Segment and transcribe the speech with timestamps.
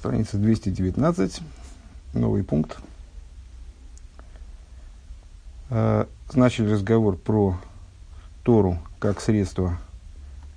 [0.00, 1.42] Страница 219,
[2.14, 2.78] новый пункт.
[5.68, 7.58] Э, начали разговор про
[8.42, 9.78] Тору как средство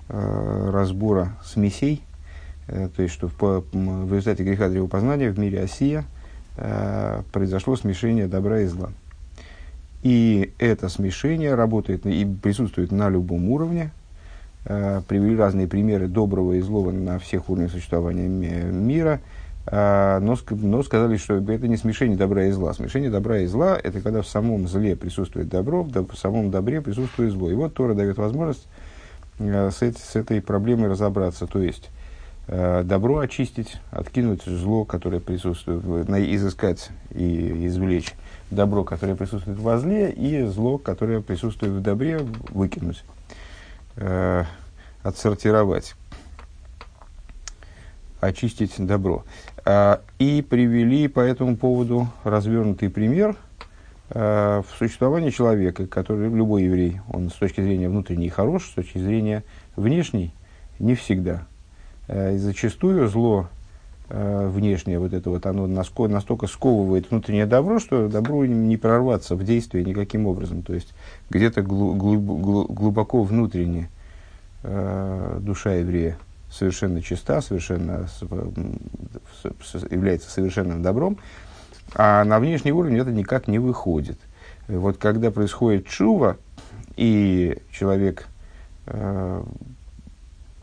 [0.07, 2.03] э, разбора смесей,
[2.67, 6.05] э, то есть, что в, в результате греха древопознания в мире Осия
[7.33, 8.93] произошло смешение добра и зла.
[10.03, 13.91] И это смешение работает и присутствует на любом уровне.
[14.63, 19.19] Привели разные примеры доброго и злого на всех уровнях существования мира–
[19.65, 22.73] а, но, но сказали, что это не смешение добра и зла.
[22.73, 27.31] Смешение добра и зла– это когда в самом зле присутствует добро, в самом добре присутствует
[27.31, 27.49] зло.
[27.49, 28.67] И вот Тора дает возможность
[29.39, 31.47] э, с, с этой проблемой разобраться.
[31.47, 31.89] То есть,
[32.47, 38.13] э, добро очистить, откинуть зло, которое присутствует, изыскать и извлечь
[38.51, 42.19] добро, которое присутствует во зле, и зло, которое присутствует в добре,
[42.49, 43.05] выкинуть,
[43.95, 44.43] э,
[45.03, 45.95] отсортировать
[48.23, 49.23] очистить добро.
[49.65, 53.35] А, и привели по этому поводу развернутый пример
[54.09, 58.97] а, в существовании человека, который, любой еврей, он с точки зрения внутренней хорош, с точки
[58.97, 59.43] зрения
[59.75, 60.33] внешней
[60.79, 61.45] не всегда.
[62.07, 63.49] А, и зачастую зло
[64.09, 69.85] внешнее, вот это вот, оно настолько сковывает внутреннее добро, что добро не прорваться в действие
[69.85, 70.61] никаким образом.
[70.61, 70.93] То есть
[71.29, 73.89] где-то глубоко внутренне
[74.61, 76.17] душа еврея
[76.51, 78.07] совершенно чиста, совершенно
[79.89, 81.17] является совершенным добром,
[81.95, 84.19] а на внешний уровень это никак не выходит.
[84.67, 86.37] Вот когда происходит чува,
[86.95, 88.27] и человек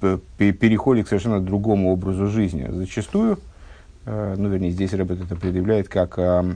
[0.03, 3.39] э, переходит к совершенно другому образу жизни, зачастую,
[4.07, 6.53] э, ну, вернее, здесь Рэббет это предъявляет как э,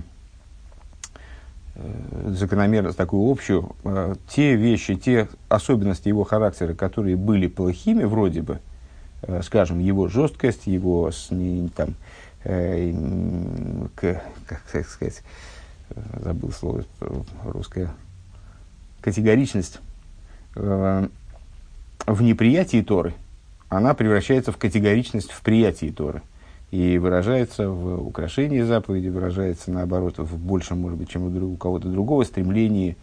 [2.28, 3.74] закономерность такую общую,
[4.28, 8.60] те вещи, те особенности его характера, которые были плохими вроде бы,
[9.42, 11.10] скажем, его жесткость, его
[11.74, 11.94] там,
[12.44, 15.24] как, как сказать,
[16.22, 16.84] забыл слово
[17.42, 17.90] русское,
[19.00, 19.80] категоричность
[20.54, 21.08] в
[22.06, 23.14] неприятии Торы,
[23.68, 26.22] она превращается в категоричность в приятии Торы.
[26.70, 31.88] И выражается в украшении заповеди, выражается, наоборот, в большем, может быть, чем у, у кого-то
[31.88, 32.96] другого стремлении,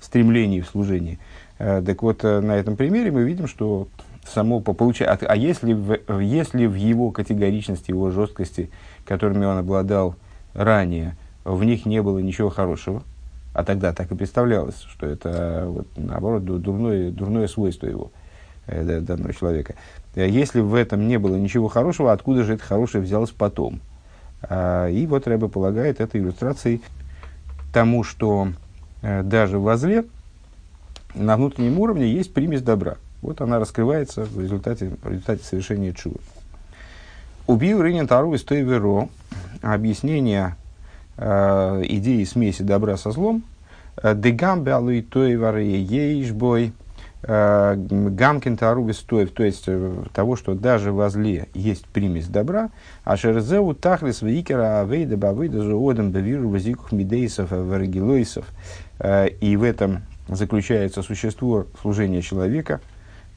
[0.00, 1.18] стремлении в служении.
[1.58, 3.88] Э, так вот, э, на этом примере мы видим, что
[4.26, 5.04] само по получа...
[5.04, 8.70] а, а если, в, если в его категоричности, его жесткости,
[9.04, 10.14] которыми он обладал
[10.54, 13.02] ранее, в них не было ничего хорошего,
[13.54, 18.12] а тогда так и представлялось, что это вот, наоборот дурное, дурное свойство его,
[18.68, 19.74] данного человека.
[20.14, 23.80] Если в этом не было ничего хорошего, откуда же это хорошее взялось потом?
[24.42, 26.82] А, и вот Рэбе полагает это иллюстрацией
[27.72, 28.48] тому, что
[29.02, 30.04] э, даже в зле
[31.14, 36.18] на внутреннем уровне есть примесь добра– вот она раскрывается в результате, в результате совершения чува.
[37.46, 39.08] Убил Ринин Тару из той веро
[39.62, 40.56] объяснение
[41.16, 43.42] э, идеи смеси добра со злом.
[43.96, 46.70] Э, Дегам бялуй той варые ейшбой э,
[47.22, 52.70] гамкин тару стоев, то есть э, того, что даже во зле есть примесь добра,
[53.04, 58.46] а шерзеу тахлис вейкера авейда бавейда зуодам бавиру вазикух мидейсов варгилойсов.
[59.40, 62.80] И в этом заключается существо служения человека–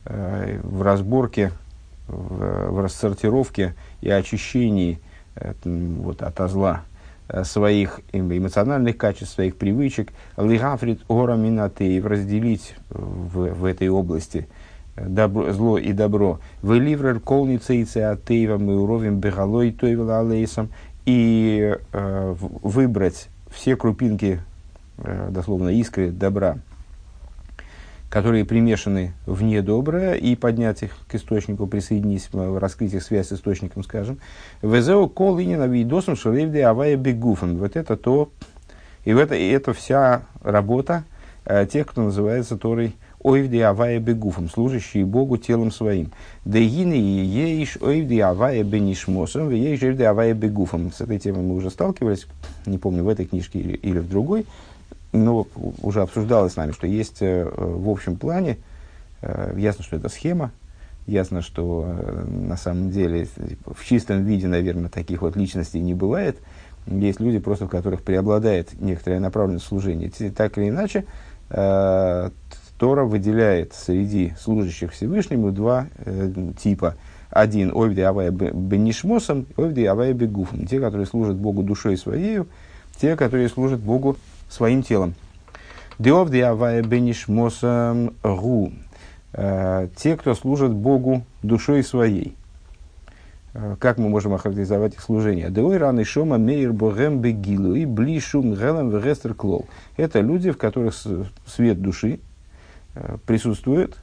[0.04, 1.52] Э, в разборке,
[2.08, 5.00] в, рассортировке и очищении
[5.36, 6.91] э, вот, от зла э,
[7.44, 11.36] своих эмоциональных качеств, своих привычек, лигафрит ора
[12.06, 14.48] разделить в, в этой области
[14.96, 16.40] добро, зло и добро.
[16.62, 20.70] Выливрер колница и цеатеева мы уровень бегалой тойвела алейсом
[21.06, 24.40] и э, выбрать все крупинки,
[24.98, 26.58] э, дословно искры добра,
[28.12, 33.86] которые примешаны в недоброе, и поднять их к источнику, присоединить, раскрыть их связь с источником,
[33.86, 34.20] скажем.
[34.62, 37.58] Везео кол инина видосом шалевде авая бегуфан.
[37.58, 38.30] Вот это то,
[39.06, 41.06] и, это, и это вся работа
[41.46, 46.12] э, тех, кто называется Торой ойвди авая бегуфом, служащие Богу телом своим.
[46.44, 50.92] Дегины и еиш ойвди авая бенишмосом, еиш ойвди авая бегуфом.
[50.92, 52.28] С этой темой мы уже сталкивались,
[52.66, 54.46] не помню, в этой книжке или, или в другой
[55.14, 55.48] ну,
[55.82, 58.58] уже обсуждалось с нами, что есть э, в общем плане,
[59.22, 60.52] э, ясно, что это схема,
[61.06, 63.28] ясно, что э, на самом деле
[63.66, 66.38] в чистом виде, наверное, таких вот личностей не бывает.
[66.88, 70.10] Есть люди, просто в которых преобладает некоторое направленность служения.
[70.36, 71.06] Так или иначе,
[71.48, 75.86] Тора выделяет среди служащих Всевышнему два
[76.60, 76.96] типа.
[77.30, 80.66] Один– ойвди авая бенишмосом, ойвди авая бегуфом.
[80.66, 82.40] Те, которые служат Богу душой своей,
[83.00, 84.18] те, которые служат Богу
[84.52, 85.16] своим телом.
[85.98, 88.72] Диов диавая бенишмосам гу.
[89.34, 92.36] Э, те, кто служат Богу душой своей.
[93.54, 95.50] Э, как мы можем охарактеризовать их служение?
[95.50, 99.68] Деой раны шома мейр богем бегилу и блишум гелем вегестер клол.
[99.96, 100.94] Это люди, в которых
[101.46, 102.20] свет души
[102.96, 103.98] э, присутствует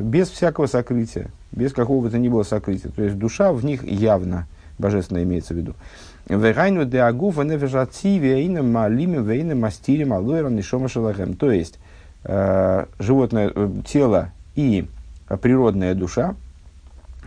[0.00, 2.92] без всякого сокрытия, без какого бы то ни было сокрытия.
[2.92, 4.46] То есть душа в них явно,
[4.78, 5.74] божественно имеется в виду.
[6.28, 11.34] Вегайну де агуфа нефежати вейна малими вейна мастирим алуэра нишома шалахем.
[11.34, 11.78] То есть,
[12.24, 13.52] животное
[13.84, 14.86] тело и
[15.42, 16.34] природная душа,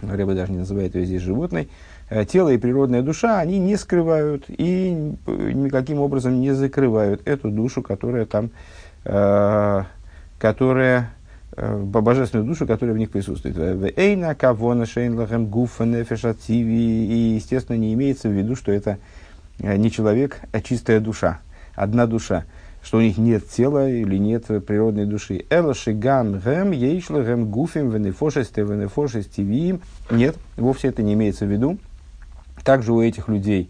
[0.01, 1.69] Рэба даже не называет ее здесь животной,
[2.09, 7.81] э, тело и природная душа, они не скрывают и никаким образом не закрывают эту душу,
[7.81, 8.51] которая там,
[9.05, 9.83] э,
[10.39, 11.05] которая, э,
[11.57, 13.57] божественную душу, которая в них присутствует.
[13.97, 18.99] Эйна кавона шейнлахем гуфа и, естественно, не имеется в виду, что это
[19.59, 21.39] э, не человек, а чистая душа,
[21.75, 22.45] одна душа
[22.87, 25.43] что у них нет тела или нет природной души.
[25.49, 29.81] Эла шигам гэм ейшла гэм гуфим венефошесте венефошестивиим.
[30.09, 31.79] Нет, вовсе это не имеется в виду.
[32.63, 33.69] Также у этих людей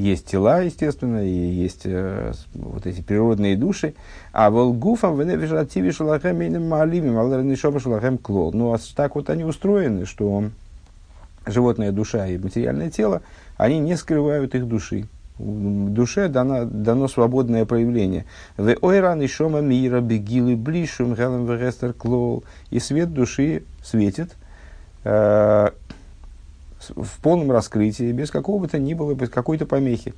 [0.00, 3.94] есть тела, естественно, и есть э, вот эти природные души.
[4.32, 8.52] А волгуфам венефешативи шалахем инем малимим, аларнишоба шалахем клол.
[8.52, 10.44] Ну, а так вот они устроены, что
[11.46, 13.22] животная душа и материальное тело,
[13.56, 15.06] они не скрывают их души
[15.38, 18.24] душе дано, дано свободное проявление.
[18.56, 22.44] В ойран и шома мира бегилы блишум гелем вегестер клол.
[22.70, 24.32] И свет души светит
[25.04, 25.70] э,
[27.02, 30.14] в полном раскрытии, без какого бы то ни было, без какой-то помехи.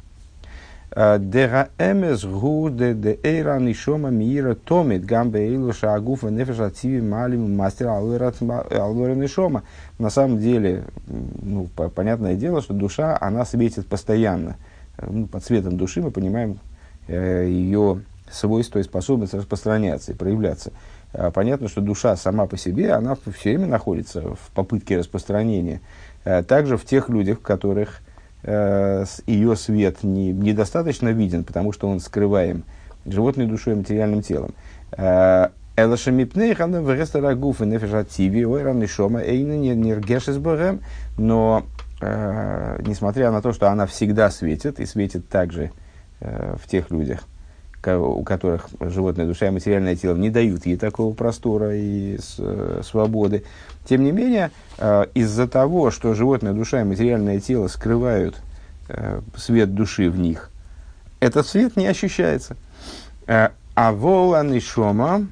[0.90, 6.60] Э, Дера эмес гу де де эйран и шома мира томит гамбе эйлу шагуфа нефеш
[6.60, 9.62] ациви малим мастер алворен и шома.
[9.98, 14.56] На самом деле, ну, понятное дело, что душа, она светит постоянно–
[15.08, 16.58] ну, под цветом души мы понимаем
[17.08, 20.72] э, ее свойство и способность распространяться и проявляться.
[21.12, 25.80] А понятно, что душа сама по себе, она все время находится в попытке распространения.
[26.24, 28.00] А также в тех людях, в которых
[28.42, 32.64] э, ее свет не, недостаточно виден, потому что он скрываем
[33.06, 34.54] животной душой и материальным телом.
[34.92, 40.38] А, Элашамипнейх, она в ресторагуф и нефешативи, ой, раны шома, эйна нергешес
[41.16, 41.64] но
[42.00, 45.70] э, несмотря на то, что она всегда светит, и светит также
[46.20, 47.24] э, в тех людях,
[47.86, 53.44] у которых животная душа и материальное тело не дают ей такого простора и э, свободы,
[53.88, 58.40] тем не менее, э, из-за того, что животная душа и материальное тело скрывают
[58.88, 60.50] э, свет души в них,
[61.20, 62.56] этот свет не ощущается.
[63.26, 65.26] А волан и шома,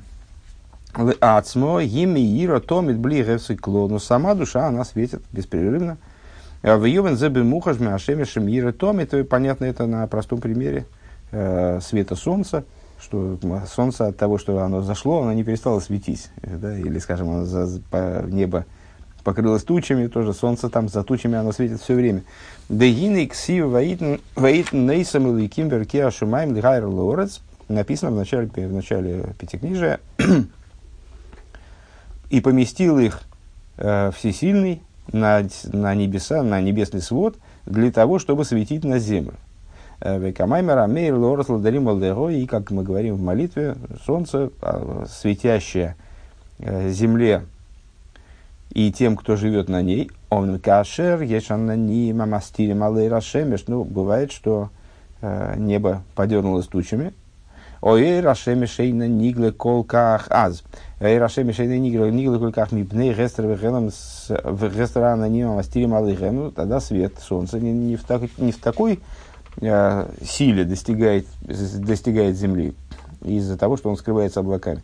[1.21, 3.27] ацмо, ими ира томит бли
[3.67, 5.99] но сама душа, она светит беспрерывно,
[6.63, 10.87] в Ювен зебе мухаш мяшемешем мира томи, то понятно это на простом примере
[11.33, 12.65] э, света солнца,
[13.01, 13.39] что
[13.73, 17.81] солнце от того, что оно зашло, оно не перестало светить, да, или, скажем, оно за,
[17.91, 18.65] по, небо
[19.25, 22.23] покрылось тучами, тоже солнце там за тучами, оно светит все время.
[22.69, 24.17] Дегины кси ваитн
[24.73, 30.01] нейсам или кимбер киа шумаем лихайр лорец, написано в начале, в начале Пятикнижия,
[32.31, 33.23] и поместил их
[33.77, 34.83] э, всесильный
[35.13, 37.37] на, на небеса, на небесный свод,
[37.67, 39.35] для того, чтобы светить на землю.
[40.01, 41.89] Э, Векамаймера мейр лорас ладарим
[42.31, 45.97] и, как мы говорим в молитве, солнце, а, светящее
[46.61, 47.43] э, земле
[48.71, 53.65] и тем, кто живет на ней, он кашер, ешанани мамастири малый рашемеш.
[53.67, 54.71] Ну, бывает, что
[55.21, 57.13] э, небо подернулось тучами,
[57.81, 60.65] Ой, Рашеми Шейна Нигле Колках Аз.
[60.99, 66.35] Эй, Рашеми Шейна Нигле Нигле Колках Мипней Гестер Вехелам Гестера Анонимом Астирим Алыхем.
[66.35, 68.99] Ну, тогда свет солнца не, не, в, так, не в такой
[69.61, 72.75] э, силе достигает, достигает земли
[73.23, 74.83] из-за того, что он скрывается облаками.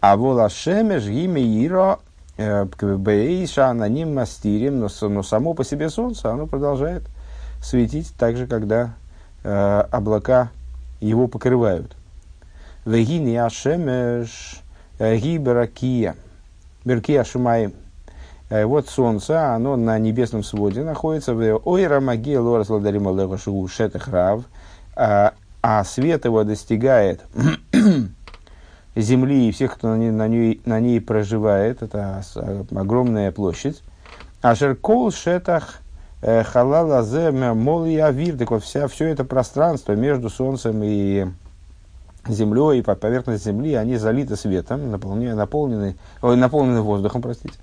[0.00, 1.98] А вола шемеш гиме иро
[2.38, 7.02] бейша аноним мастирим, но, само по себе солнце, оно продолжает
[7.60, 8.94] светить так же, когда
[9.42, 10.50] э, облака
[11.00, 11.96] его покрывают.
[12.84, 14.62] Вегини Ашемеш
[14.98, 16.16] Гиберакия.
[16.84, 17.74] Беркия Шумай.
[18.50, 24.44] Вот солнце, оно на небесном своде находится Ойра Магия Лорас Ладарима Легошигу Шетахрав,
[24.96, 27.20] а свет его достигает
[28.96, 32.22] земли и всех, кто на ней, на, ней, на ней проживает, это
[32.74, 33.82] огромная площадь.
[34.40, 35.80] А Шеркол Шетах
[36.22, 41.26] Халала Зе Мол и Авир, так вот вся, все это пространство между Солнцем и
[42.26, 47.54] землей и поверхность земли, они залиты светом, наполнены, наполнены, ой, наполнены воздухом, простите.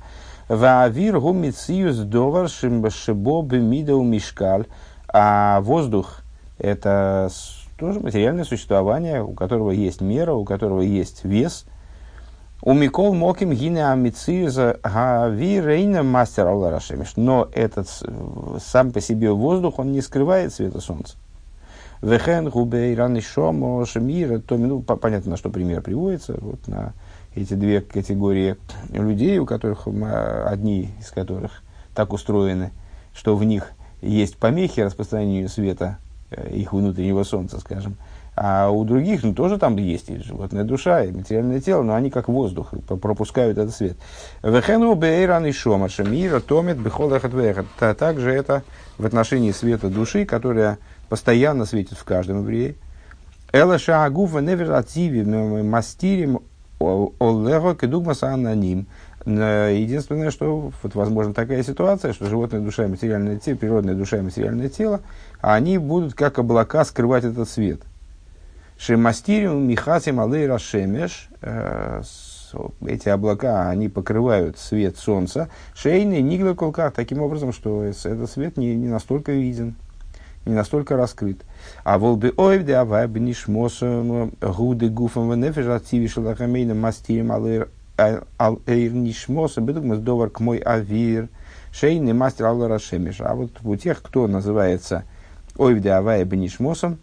[0.47, 4.65] Ваавир гумициюс довар шибо бемидау мишкаль.
[5.07, 6.21] А воздух–
[6.59, 7.29] это
[7.79, 11.65] тоже материальное существование, у которого есть мера, у которого есть вес.
[12.61, 17.13] У Микол Моким гине амициза гавирейна мастер Алларашемиш.
[17.15, 17.87] Но этот
[18.59, 21.15] сам по себе воздух, он не скрывает света солнца.
[22.01, 24.39] Вехен губей раны шомо шемира.
[24.39, 26.37] То, ну, понятно, на что пример приводится.
[26.39, 26.93] Вот на
[27.35, 28.55] эти две категории
[28.89, 31.63] людей, у которых одни из которых
[31.93, 32.71] так устроены,
[33.13, 35.97] что в них есть помехи распространению света
[36.29, 37.95] э, их внутреннего солнца, скажем,
[38.35, 42.09] а у других ну, тоже там есть и животная душа, и материальное тело, но они
[42.09, 43.95] как воздух пропускают этот свет.
[44.43, 47.65] Вехену бейран и шома шамира томит бихол эхат
[47.97, 48.63] Также это
[48.97, 52.75] в отношении света души, которая постоянно светит в каждом еврее.
[53.53, 56.41] Эла шаагуфа неверативи мастирим
[56.79, 58.87] олего кедугмаса аноним.
[59.25, 64.21] Единственное, что вот, возможно такая ситуация, что животная душа и материальное тело, природная душа и
[64.21, 65.01] материальное тело,
[65.41, 67.81] они будут как облака скрывать этот свет–
[68.77, 72.01] Шемастириум Михасим Алей Рашемеш, э,
[72.85, 75.49] эти облака, они покрывают свет солнца.
[75.73, 79.75] Шейный Нигла Колках, таким образом, что этот свет не, не настолько виден,
[80.45, 81.41] не настолько раскрыт.
[81.85, 89.99] А волбы ойвде авай бнишмосом гуды гуфом венефеш ациви шалахамейна мастирим алэр эйр нишмоса бедугмас
[89.99, 91.29] довар к мой авир
[91.71, 93.21] шейный мастер алла рашемеш.
[93.21, 95.03] А вот у тех, кто называется
[95.57, 96.97] ойвде авай бнишмосом,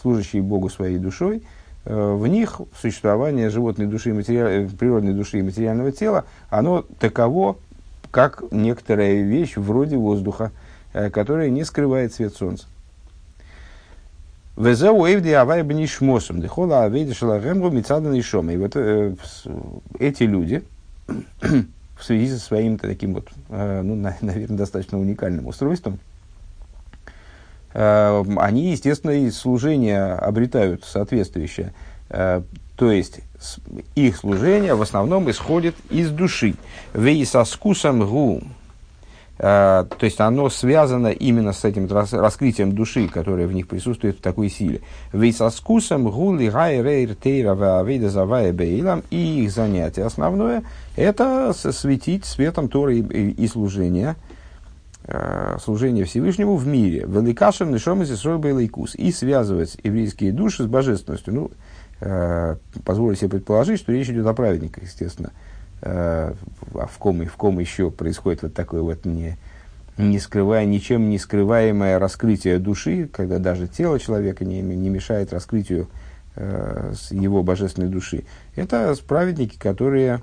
[0.00, 1.42] служащие Богу своей душой,
[1.84, 7.56] в них существование животной души, материаль, э, природной души и материального тела, оно таково,
[8.12, 10.52] как некоторая вещь вроде воздуха,
[10.92, 12.66] которая не скрывает свет солнца.
[14.58, 18.52] Везеу эвди авай бнишмосом, дехола авейди шалагемру мицадан и шома.
[18.52, 19.14] И вот э,
[19.98, 20.64] эти люди,
[21.40, 25.98] в связи со своим таким вот, э, ну, на, наверное, достаточно уникальным устройством,
[27.74, 31.72] Э, они, естественно, и служение обретают соответствующее.
[32.08, 32.42] Э,
[32.76, 33.20] то есть,
[33.94, 36.54] их служение в основном исходит из души.
[36.94, 38.42] Вейсаскусам гу.
[39.38, 44.20] Э, то есть, оно связано именно с этим раскрытием души, которое в них присутствует в
[44.20, 44.80] такой силе.
[45.12, 47.82] Вейсаскусам гу лигай рейр тейра
[48.52, 49.02] бейлам.
[49.10, 50.62] И их занятие основное–
[50.96, 54.16] это светить светом Торы и служения–
[55.10, 57.06] Э, служение Всевышнему в мире.
[57.08, 58.94] Великашем нишом из Лейкус.
[58.94, 61.34] И связывать еврейские души с божественностью.
[61.34, 61.50] Ну,
[62.00, 65.30] э, позволю себе предположить, что речь идет о праведниках, естественно.
[65.82, 66.32] Э,
[66.74, 69.36] а в ком, в ком еще происходит вот такое вот не,
[69.96, 75.88] не скрывая, ничем не скрываемое раскрытие души, когда даже тело человека не, не мешает раскрытию
[76.36, 78.24] э, его божественной души.
[78.56, 80.20] Это праведники, которые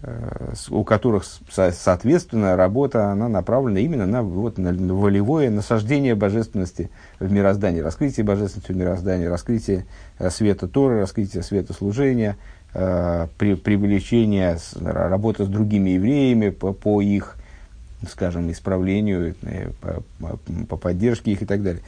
[0.00, 7.32] Э, у которых, соответственно, работа она направлена именно на, вот, на волевое насаждение божественности в
[7.32, 9.86] мироздании, раскрытие божественности в мироздании, раскрытие
[10.20, 12.36] э, света Торы, раскрытие света служения,
[12.72, 17.36] при, привлечение, работы с другими евреями по, по их,
[18.08, 19.34] скажем, исправлению,
[19.80, 21.82] по, по, по поддержке их и так далее.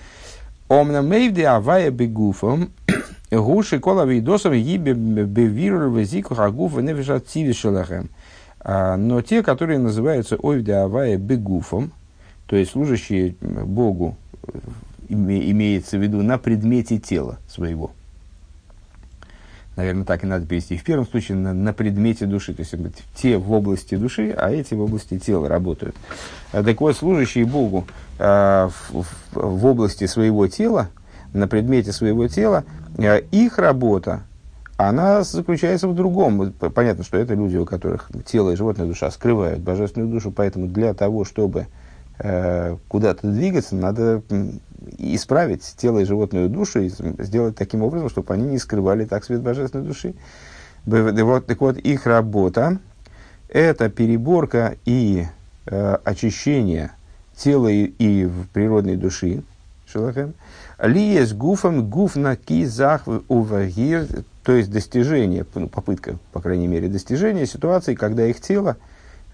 [0.68, 2.70] Омна мейвде авая бегуфом
[3.30, 8.08] Гуши кола вейдосов гибе бевиру везику хагуф нефиша цивишелахем.
[8.60, 11.92] А, но те, которые называются ойвде авая бегуфом,
[12.46, 14.16] то есть служащие Богу,
[15.08, 17.92] имеется в виду на предмете тела своего.
[19.80, 20.76] Наверное, так и надо перевести.
[20.76, 22.52] В первом случае на, на предмете души.
[22.52, 22.74] То есть
[23.14, 25.96] те в области души, а эти в области тела работают.
[26.52, 27.86] А, так вот, служащие Богу
[28.18, 30.90] э, в, в области своего тела,
[31.32, 32.64] на предмете своего тела,
[32.98, 34.22] Э, их работа,
[34.76, 36.52] она заключается в другом.
[36.52, 40.94] Понятно, что это люди, у которых тело и животная душа скрывают божественную душу, поэтому для
[40.94, 41.66] того, чтобы
[42.18, 44.22] э, куда-то двигаться, надо
[44.98, 49.42] исправить тело и животную душу и сделать таким образом, чтобы они не скрывали так свет
[49.42, 50.14] божественной души.
[50.86, 52.78] Вот, так вот, их работа–
[53.48, 55.26] это переборка и
[55.66, 56.92] э, очищение
[57.36, 59.42] тела и, и природной души,
[61.24, 64.06] с гуфом гуф на кизах увагир,
[64.44, 68.76] то есть достижение, ну, попытка, по крайней мере, достижения ситуации, когда их тело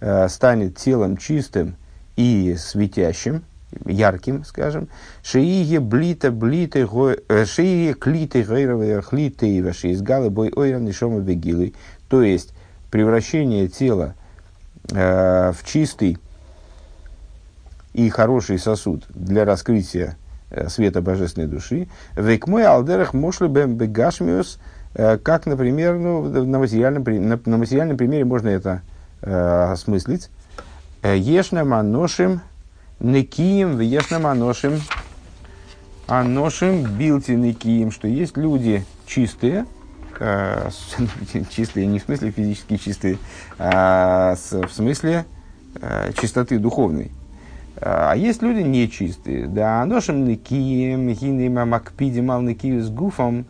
[0.00, 1.76] э, станет телом чистым
[2.17, 3.43] и светящим,
[3.85, 4.88] ярким, скажем,
[5.23, 6.88] шиие блита блиты
[7.28, 11.75] э, шиие клиты гайровые хлиты ваши из галы бой ойран нишома бегилы,
[12.08, 12.52] то есть
[12.90, 14.14] превращение тела
[14.92, 16.18] э, в чистый
[17.92, 20.16] и хороший сосуд для раскрытия
[20.49, 21.88] Э, света божественной души.
[22.14, 24.61] Вейкмой алдерах мошли бэм бегашмиус,
[24.94, 28.82] э, как, например, ну, на, материальном, на, на материальном примере можно это
[29.23, 30.30] э, осмыслить.
[31.02, 32.42] Э, ешна маношим
[33.00, 34.81] некием, ешна маношим
[36.07, 39.67] аношим билти некием, что есть люди чистые,
[40.19, 40.71] э,
[41.50, 43.19] чистые не в смысле физически чистые,
[43.59, 45.26] а в смысле
[45.81, 47.11] э, чистоты духовной.
[47.79, 49.47] А есть люди нечистые.
[49.49, 53.45] Да, ношем никием, хиним, макпидим, ал с гуфом.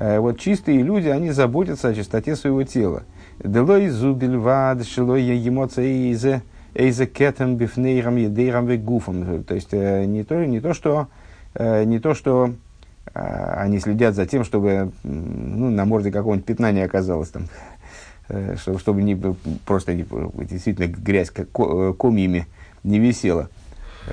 [0.00, 3.04] Вот чистые люди, они заботятся о чистоте своего тела.
[3.38, 6.12] Делой зубиль вад, шилой эмоции
[6.74, 9.44] эйзе кетем бифнейрам едейрам гуфом.
[9.44, 11.08] То есть не то, не то, что,
[11.58, 12.54] не то, что
[13.14, 17.48] они следят за тем, чтобы ну, на морде какого-нибудь пятна не оказалось там,
[18.56, 19.16] чтобы, чтобы не,
[19.66, 20.04] просто не,
[20.44, 22.46] действительно грязь как комьями
[22.84, 23.48] не висела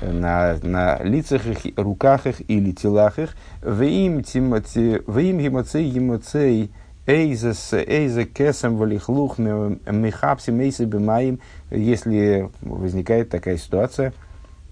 [0.02, 3.36] на, на лицах их, руках их или телах их.
[3.62, 6.70] В им гемоцей гемоцей эйзес
[7.06, 11.40] эйзе кесам валихлух михапси мейсы бимаим.
[11.70, 14.12] Если возникает такая ситуация,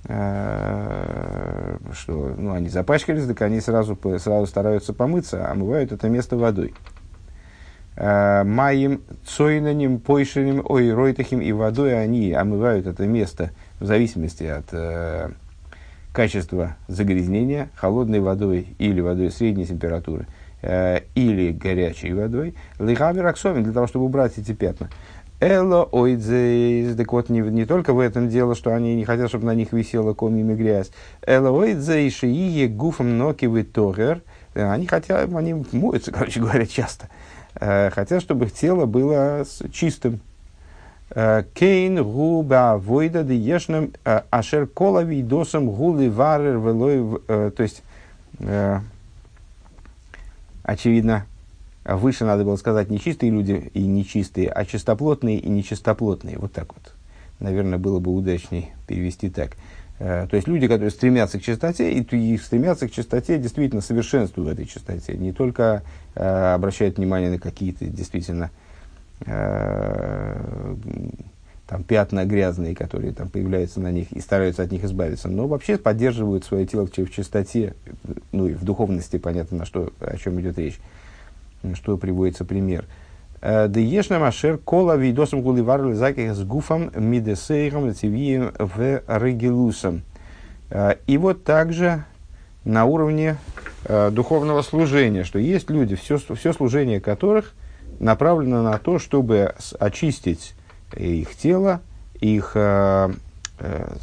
[0.04, 6.36] э, что ну, они запачкались, так они сразу, сразу стараются помыться, а омывают это место
[6.36, 6.74] водой.
[7.96, 14.66] Э, Маем цойнаним, пойшенем, ой, ройтахим и водой они омывают это место– в зависимости от
[14.72, 15.30] э,
[16.12, 20.26] качества загрязнения холодной водой или водой средней температуры
[20.62, 24.90] или горячей водой, лихамер аксовин, для того, чтобы убрать эти пятна.
[25.40, 29.46] Эло ойдзейз, так вот не, не только в этом дело, что они не хотят, чтобы
[29.46, 30.90] на них висела комьями грязь.
[31.24, 34.22] Эло ойдзей шиие гуфом ноки тогер,
[34.54, 37.08] э, они хотят, они моются, короче говоря, часто.
[37.54, 40.20] Э, хотят, чтобы их тело было чистым,
[41.54, 43.58] Кейн губа войда де
[44.30, 47.20] ашер колави досам гули варер велой.
[47.26, 47.82] То есть,
[50.72, 51.26] очевидно,
[51.84, 56.38] выше надо было сказать нечистые люди и нечистые, а чистоплотные и нечистоплотные.
[56.38, 56.94] Вот так вот.
[57.40, 59.52] Наверное, было бы удачней перевести так.
[59.98, 64.48] То есть люди, которые стремятся к чистоте, и, и стремятся к чистоте действительно совершенству в
[64.48, 65.16] этой чистоте.
[65.16, 65.82] Не только
[66.14, 68.52] э, обращают внимание на какие-то действительно
[69.26, 70.74] Э,
[71.68, 75.76] там, пятна грязные, которые там появляются на них, и стараются от них избавиться, но вообще
[75.76, 77.74] поддерживают свое тело в, чистоте,
[78.32, 80.80] ну и в духовности, понятно, на что, о чем идет речь,
[81.74, 82.86] что приводится пример.
[83.40, 90.02] Э, да ешна машер кола видосом гуливар лизаких с гуфом мидесейром цивием в регилусом.
[90.70, 92.04] Э, и вот также
[92.64, 93.36] на уровне
[94.10, 97.54] духовного служения, что есть люди, все, все служение которых–
[97.98, 100.54] направлена на то, чтобы очистить
[100.96, 101.80] их тело,
[102.20, 103.12] их э,
[103.58, 103.96] э,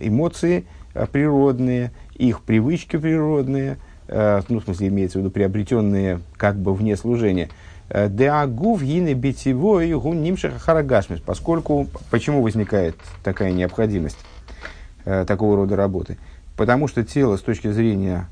[0.00, 0.64] эмоции
[0.94, 6.96] э, природные, их привычки природные, ну, в смысле, имеется в виду приобретенные как бы вне
[6.96, 7.48] служения.
[7.88, 11.20] Деагув гины битевой гун нимших харагашмис.
[11.20, 14.18] Поскольку, почему возникает такая необходимость
[15.04, 16.18] такого рода работы?
[16.56, 18.26] Потому что тело с точки зрения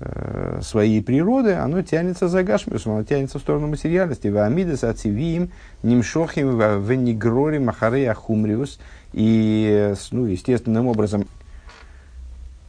[0.00, 4.28] Э, своей природы, оно тянется за гашмиусом, оно тянется в сторону материальности.
[4.28, 5.50] Ваамидес ацивиим,
[5.82, 8.78] нимшохим, венигрори, махаре, ахумриус.
[9.12, 11.26] И, ну, естественным образом,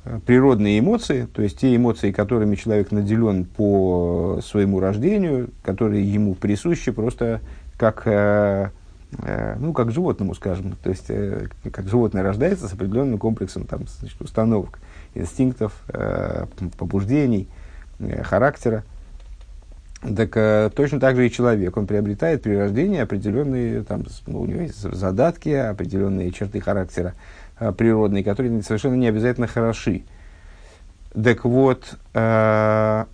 [0.05, 6.33] э, природные эмоции, то есть те эмоции, которыми человек наделен по своему рождению, которые ему
[6.33, 7.41] присущи просто
[7.77, 8.71] как, э,
[9.11, 10.75] ну, как животному, скажем.
[10.83, 14.79] То есть, э, как животное рождается с определенным комплексом там, значит, установок
[15.15, 16.45] инстинктов, э,
[16.77, 17.47] побуждений,
[17.99, 18.83] э, характера.
[20.01, 21.75] Так э, точно так же и человек.
[21.75, 27.13] Он приобретает при рождении определенные, там, ну, у него есть задатки, определенные черты характера
[27.77, 30.03] природные, которые совершенно не обязательно хороши.
[31.13, 33.05] Так вот, э,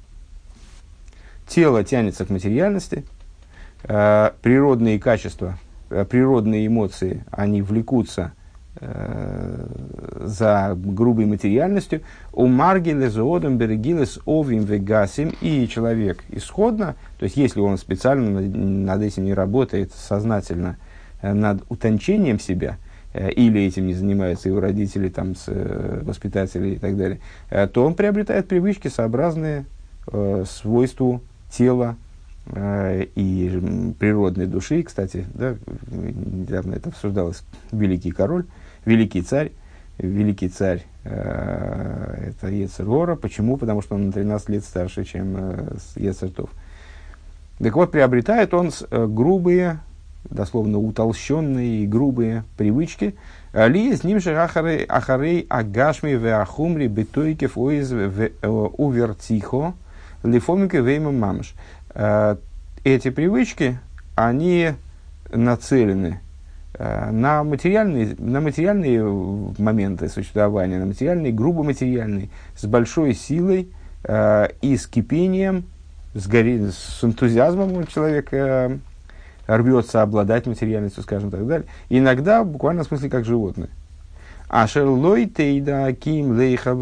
[1.47, 3.05] тело тянется к материальности,
[3.84, 5.64] э, природные качества, э,
[6.03, 8.34] природные эмоции, они влекутся
[8.81, 9.67] Э,
[10.19, 12.01] за грубой материальностью,
[12.34, 19.01] у маргиле зоодом берегилес овим вегасим, и человек исходно, то есть если он специально над
[19.01, 20.77] этим не работает сознательно,
[21.21, 22.77] э, над утончением себя,
[23.13, 25.45] э, или этим не занимаются его родители, там, с,
[26.01, 29.65] воспитатели и так далее, то он приобретает привычки, сообразные
[30.12, 31.95] э, свойству тела,
[32.53, 35.55] и природной души, кстати, да,
[35.89, 38.45] недавно это обсуждалось, великий король,
[38.86, 39.51] великий царь,
[39.97, 43.15] великий царь э, это Ецергора.
[43.15, 43.58] Почему?
[43.58, 46.49] Потому что он на 13 лет старше, чем э, Ецертов.
[47.60, 49.79] Так вот, приобретает он э, грубые,
[50.29, 53.15] дословно утолщенные и грубые привычки.
[53.53, 59.73] Ли с ним же ахарей агашми в ахумри бетойкев э, увертихо
[60.25, 61.53] лифомике вейма мамш.
[61.95, 62.36] Э,
[62.84, 63.79] эти привычки,
[64.15, 64.73] они
[65.34, 66.19] нацелены
[66.77, 69.03] Э, на материальные, на материальные
[69.58, 73.69] моменты существования, на материальные, грубо материальные, с большой силой
[74.03, 75.65] э, и с кипением
[76.13, 78.77] с, гори, с энтузиазмом человек э,
[79.47, 81.67] рвется обладать материальностью, скажем так далее.
[81.89, 83.69] иногда буквально в смысле как животное.
[84.47, 86.75] Ашер лой тейда ким лейха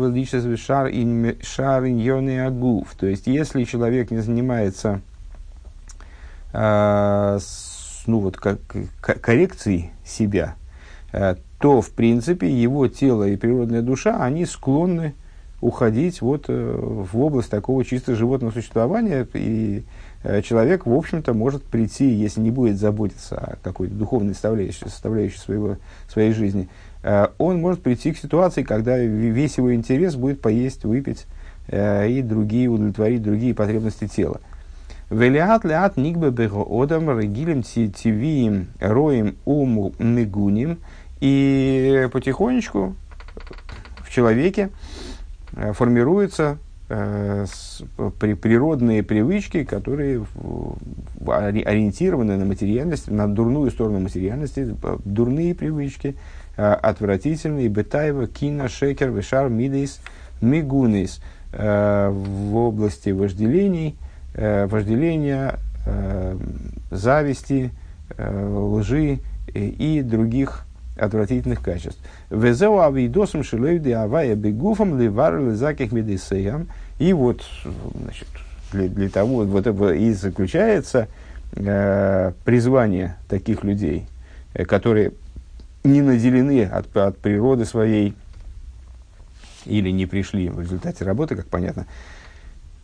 [0.58, 2.94] шар ин шар агуф.
[2.96, 5.02] То есть, если человек не занимается
[6.52, 8.60] э, с, ну, вот, как,
[9.00, 10.56] коррекцией себя,
[11.14, 15.14] э, то, в принципе, его тело и природная душа, они склонны
[15.62, 19.86] уходить вот э, в область такого чисто животного существования, и
[20.24, 25.38] э, человек, в общем-то, может прийти, если не будет заботиться о какой-то духовной составляющей, составляющей
[25.38, 25.78] своего,
[26.10, 26.68] своей жизни,
[27.38, 31.26] он может прийти к ситуации, когда весь его интерес будет поесть, выпить
[31.70, 34.40] и другие, удовлетворить другие потребности тела.
[35.10, 40.80] Велиат леат нигбе бего одам регилем тивиим роем уму мигуним.
[41.20, 42.96] И потихонечку
[44.00, 44.70] в человеке
[45.56, 46.58] Э, формируются
[46.90, 47.46] э,
[48.20, 50.26] при, природные привычки, которые
[51.26, 56.16] ориентированы на материальность, на дурную сторону материальности, дурные привычки,
[56.58, 60.00] э, отвратительные, бетаева, кина, шекер, вишар, мидейс,
[60.42, 63.96] мигунейс в области вожделений,
[64.34, 65.60] вожделения,
[66.90, 67.70] зависти,
[68.18, 69.20] лжи
[69.54, 70.66] и других
[70.98, 72.00] отвратительных качеств.
[72.30, 75.92] Везеу авидосом шилевди авая бегуфом ливар лизаких.
[77.00, 77.42] И вот,
[78.02, 78.28] значит,
[78.72, 81.08] для, для того, вот это и заключается
[81.56, 84.06] э, призвание таких людей,
[84.54, 85.14] э, которые
[85.84, 88.16] не наделены от, от природы своей
[89.66, 91.88] или не пришли в результате работы, как понятно,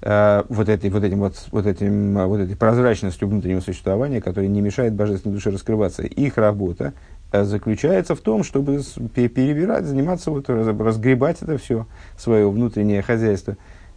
[0.02, 4.62] э, вот, этой, вот, этим, вот, вот, этим, вот этой прозрачностью внутреннего существования, которая не
[4.62, 6.04] мешает божественной душе раскрываться.
[6.04, 6.94] Их работа
[7.32, 8.82] Э, заключается в том, чтобы
[9.14, 11.86] перебирать, заниматься, вот, разгребать это все,
[12.18, 13.56] свое внутреннее хозяйство,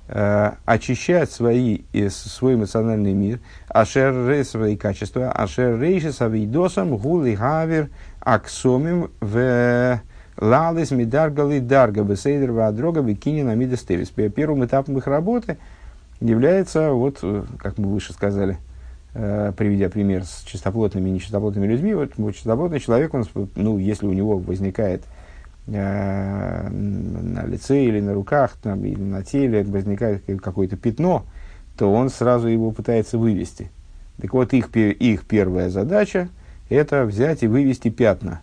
[0.08, 7.88] э, очищать свои, свой эмоциональный мир, ашер свои качества, ашер рейши савидосам гули гавер
[8.24, 10.00] аксомим в
[10.38, 14.10] лалис мидаргали дарга бесейдер вадрога бикини на мидестевис.
[14.10, 15.58] Первым этапом их работы
[16.20, 18.58] является, вот, э, как мы выше сказали,
[19.14, 23.24] э, приведя пример с чистоплотными и нечистоплотными людьми, вот чистоплотный человек, он,
[23.56, 25.02] ну, если у него возникает
[25.66, 31.24] э, на лице или на руках, там, или на теле возникает какое-то пятно,
[31.76, 33.70] то он сразу его пытается вывести.
[34.20, 36.28] Так вот, их, их первая задача–
[36.72, 38.40] это взять и вывести пятна.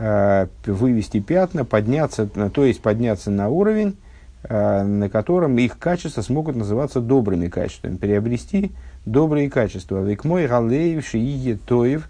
[0.00, 3.96] Э, вывести пятна, подняться, то есть подняться на уровень,
[4.44, 8.70] э, на котором их качества смогут называться добрыми качествами, приобрести
[9.06, 10.00] добрые качества.
[10.04, 12.08] Век мой галеев шиие тоев.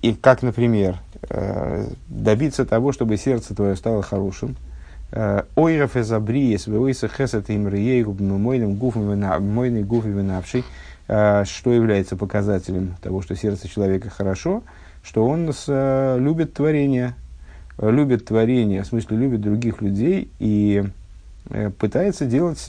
[0.00, 0.96] И как, например,
[2.08, 4.56] добиться того, чтобы сердце твое стало хорошим.
[5.54, 10.08] Ойров из абриес, веойса хесет им риейгу, мойным мойный гуф и
[11.10, 14.62] что является показателем того, что сердце человека хорошо,
[15.02, 17.16] что он с, любит творение,
[17.78, 20.84] любит творение, в смысле любит других людей и
[21.48, 22.64] Э, пытается, делать,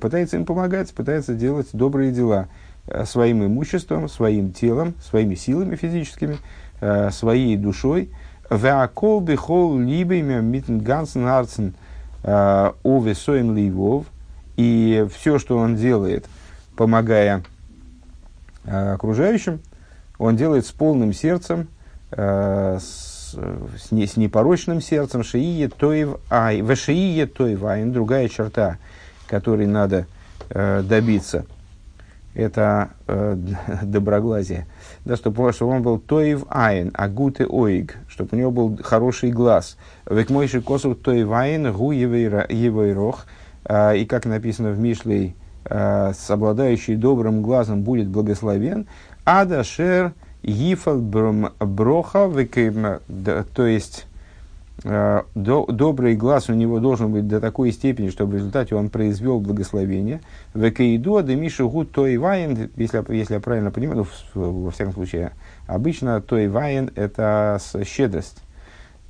[0.00, 2.48] пытается им помогать, пытается делать добрые дела
[2.86, 6.38] э, своим имуществом, своим телом, своими силами физическими,
[6.80, 8.10] э, своей душой.
[8.50, 11.74] Веакол бихол либеймя митн гансен арцен
[12.22, 14.06] овесоем ливов.
[14.56, 16.26] И все, что он делает,
[16.76, 17.44] помогая
[18.66, 19.60] окружающим,
[20.18, 21.68] он делает с полным сердцем,
[22.10, 28.78] с с, не, с непорочным сердцем, шиие тоев ай, в шиие тоев айн, другая черта,
[29.26, 30.06] которой надо
[30.50, 31.46] э, добиться,
[32.34, 33.36] это э,
[33.82, 34.66] доброглазие.
[35.04, 39.30] Да, чтобы, чтобы он был тоев айн, а гуте оиг, чтобы у него был хороший
[39.30, 39.76] глаз.
[40.08, 43.26] Век мойши косу тоев айн, гу евейрох,
[43.64, 48.86] э, и как написано в Мишлей, э, с обладающий добрым глазом будет благословен,
[49.24, 50.12] адашер
[50.46, 52.30] Гифал броха,
[53.54, 54.06] то есть
[54.84, 59.40] э, добрый глаз у него должен быть до такой степени, чтобы в результате он произвел
[59.40, 60.20] благословение.
[60.54, 65.32] Векаиду адемишу гу той вайн, если, если я правильно понимаю, ну, во всяком случае,
[65.66, 68.38] обычно той вайн это щедрость.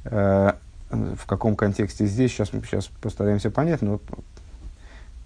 [0.04, 0.52] Э,
[0.88, 4.00] в каком контексте здесь, сейчас, сейчас постараемся понять, но,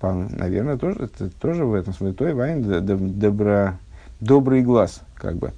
[0.03, 2.15] наверное, тоже, это, тоже в этом смысле.
[2.15, 2.63] Той вайн,
[3.19, 3.75] добро,
[4.21, 5.53] добрый глаз, как бы.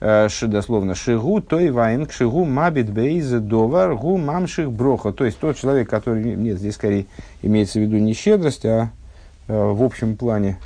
[0.00, 5.12] Э, дословно, шигу той вайн, шигу мабит бейз довар, гу мамших броха.
[5.12, 7.06] То есть тот человек, который, нет, здесь скорее
[7.40, 8.90] имеется в виду не щедрость, а
[9.48, 10.58] э, в общем плане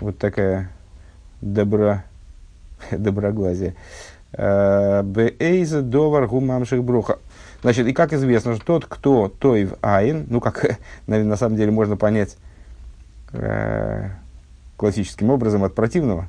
[0.00, 0.70] вот такая
[1.42, 2.02] добро,
[2.90, 3.74] доброглазие.
[4.32, 7.18] Э, бейз довар, гу мамших броха.
[7.60, 11.70] Значит, и как известно, что тот, кто той в айн, ну, как, на самом деле
[11.70, 12.38] можно понять
[14.76, 16.28] классическим образом от противного.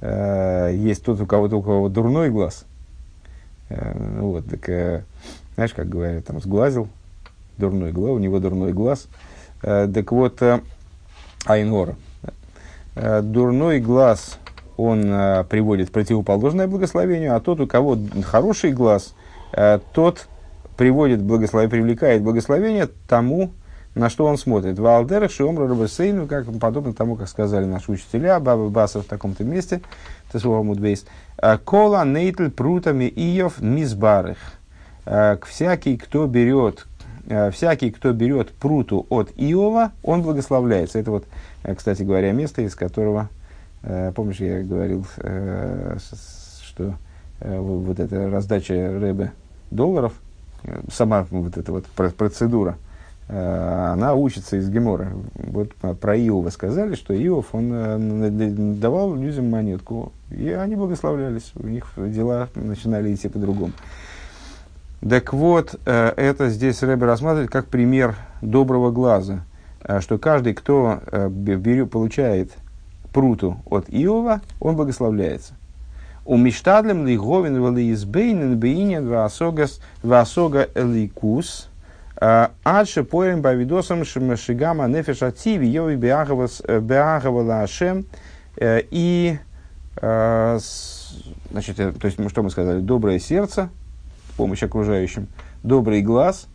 [0.00, 2.64] Э, есть тот, у кого, у кого дурной глаз.
[3.68, 5.04] Э, ну вот, так, э,
[5.54, 6.88] знаешь, как говорят, там, сглазил,
[7.56, 9.08] дурной глаз, у него дурной глаз.
[9.62, 10.60] Э, так вот, э,
[11.46, 11.96] Айнгора.
[12.94, 14.38] Э, дурной глаз,
[14.76, 19.14] он э, приводит противоположное благословению, а тот, у кого хороший глаз,
[19.52, 20.28] э, тот
[20.76, 23.50] приводит благословение, привлекает благословение тому,
[23.98, 24.78] на что он смотрит.
[24.78, 29.80] Валдерах, Шиомра, Рабасейну, как подобно тому, как сказали наши учителя, Баба Баса в таком-то месте,
[30.28, 31.04] это слово Мудбейс.
[31.64, 34.38] Кола нейтл прутами иов мизбарых.
[35.46, 36.86] Всякий, кто берет
[37.52, 40.98] всякий, кто берет пруту от Иова, он благословляется.
[40.98, 41.26] Это вот,
[41.76, 43.28] кстати говоря, место, из которого,
[44.14, 45.04] помнишь, я говорил,
[46.62, 46.94] что
[47.40, 49.32] вот эта раздача Рэбе
[49.70, 50.14] долларов–
[50.90, 52.74] сама вот эта вот процедура, э,
[53.28, 55.12] она учится из Гемора.
[55.34, 61.66] Вот про Иова сказали, что Иов, он э, давал людям монетку, и они благословлялись, у
[61.66, 63.72] них дела начинали идти по-другому.
[65.06, 69.40] Так вот, э, это здесь Рэбе рассматривает как пример доброго глаза,
[70.00, 72.52] что каждый, кто берет, получает
[73.12, 75.52] пруту от Иова, он благословляется.
[76.24, 81.68] У Миштадлем Лиговин Валиизбейнен Бейнин Васога Эликус
[82.20, 88.06] Адше поем Бавидосом Шимашигама Нефеша Тиви Йови Беагавала Ашем.
[88.60, 89.38] И
[90.00, 93.70] значит, то есть, что мы сказали, доброе сердце,
[94.36, 95.28] помощь окружающим,
[95.62, 96.48] добрый глаз,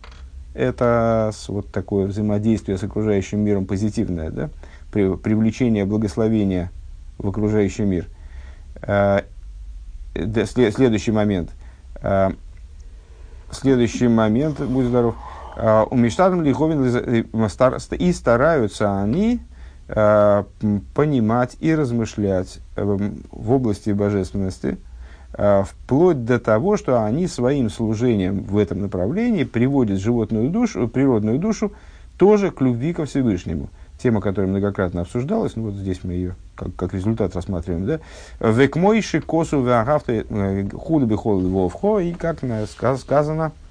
[0.53, 4.49] это вот такое взаимодействие с окружающим миром позитивное, да,
[4.91, 6.71] привлечение благословения
[7.17, 8.07] в окружающий мир.
[10.45, 11.51] Следующий момент.
[12.01, 12.31] Э,
[13.51, 15.15] следующий момент, будь здоров.
[15.55, 19.41] Э, у Миштадам Лиховин э, и стараются они
[20.95, 24.77] понимать и размышлять в области божественности,
[25.33, 31.73] вплоть до того, что они своим служением в этом направлении приводят животную душу, природную душу
[32.17, 33.67] тоже к любви ко Всевышнему–
[34.03, 37.99] тема, которая многократно обсуждалась, ну вот здесь мы ее как, как результат рассматриваем, да,
[38.39, 42.39] «Векмойши косу веагавты э, худы бихол вовхо», и как
[42.99, 43.62] сказано, э,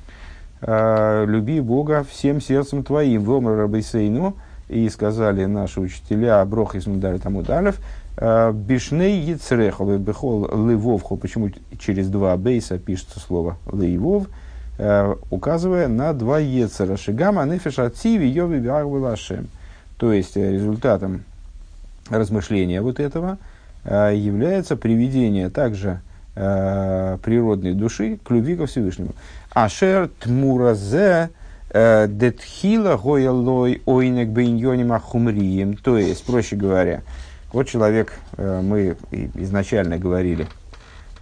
[0.64, 4.36] «Люби Бога всем сердцем твоим, вомр рабейсейну»,
[4.68, 7.78] и сказали наши учителя, Брох и Смудари Тамудалев,
[8.16, 14.28] э, «Бишней яцрехо бихол ливовхо», почему через два бейса пишется слово «ливов»,
[15.30, 19.48] указывая на два ецера, «Шигама нефеша циви йови биагвы лашем».
[19.98, 21.22] То есть э, результатом
[22.10, 23.38] размышления вот этого
[23.84, 26.00] э, является приведение также
[26.34, 29.12] э, природной души к любви ко Всевышнему.
[29.52, 31.30] Ашер тмуразе
[31.74, 35.74] детхила гоялой ойнек бейньоним ахумрием.
[35.74, 37.00] То есть, проще говоря,
[37.50, 38.96] вот человек, мы
[39.36, 40.46] изначально говорили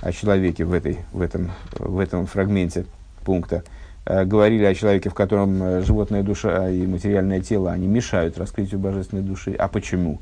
[0.01, 2.85] о человеке в, этой, в, этом, в этом фрагменте
[3.25, 3.63] пункта,
[4.07, 8.81] Э, говорили о человеке, в котором э, животная душа и материальное тело, они мешают раскрытию
[8.81, 9.55] божественной души.
[9.59, 10.21] А почему?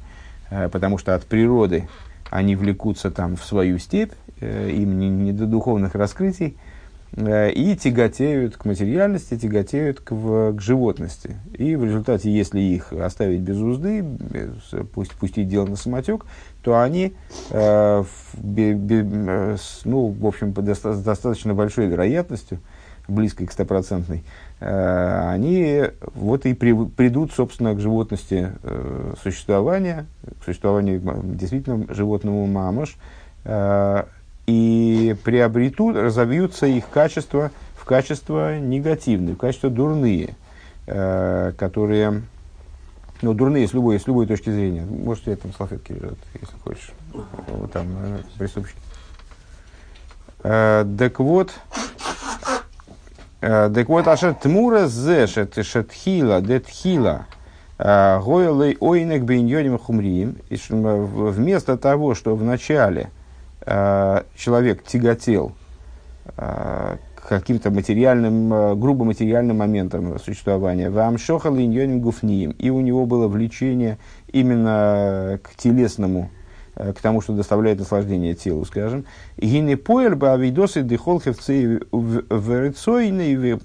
[0.51, 1.89] Э, потому что от природы
[2.29, 6.57] они влекутся там в свою степь, им не, до духовных раскрытий,
[7.17, 11.37] и тяготеют к материальности, тяготеют к, в, к животности.
[11.55, 14.05] И в результате, если их оставить без узды,
[14.93, 16.27] пусть, пустить дело на самотек,
[16.63, 17.15] то они,
[17.51, 22.61] э, бе, бе, ну, в общем, с достаточно большой вероятностью,
[23.09, 24.23] близкой к стопроцентной,
[24.61, 30.07] э, они вот и при, придут, собственно, к животности э, существования,
[30.41, 32.97] к существованию действительно животному мамош,
[33.45, 34.05] э,
[34.49, 40.35] и приобретут, разовьются их качества в качества негативные, в качества дурные,
[40.87, 42.23] которые,
[43.23, 44.85] ну, дурные с любой, с любой точки зрения.
[44.85, 46.93] Может, я там салфетки лежат, если хочешь.
[47.73, 47.87] Там,
[48.39, 48.79] преступщики.
[50.43, 51.53] Так вот,
[53.41, 57.27] Э, так вот, ашер тмура зешет шетхила детхила
[57.79, 60.39] э, гойлей ойнек бейньоним хумриим.
[60.51, 63.18] Вместо того, что вначале э,
[64.35, 65.53] человек тяготел
[66.37, 71.55] к каким-то материальным, грубо материальным моментам существования, вам шохал
[72.01, 73.99] гуфнием, и у него было влечение
[74.33, 76.31] именно к телесному
[76.79, 79.05] Э, к тому, что доставляет наслаждение телу, скажем.
[79.37, 83.59] Гине поэль ба авидосы дыхолхевцы верецойный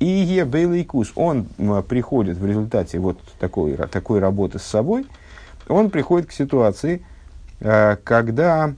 [0.00, 1.12] и.
[1.14, 1.46] Он
[1.88, 5.06] приходит в результате вот такой, такой работы с собой,
[5.68, 7.04] он приходит к ситуации,
[7.60, 8.72] э, когда